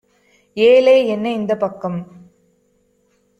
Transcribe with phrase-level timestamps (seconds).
[0.57, 1.99] ஏலே என்ன இந்தப் பக்கம்?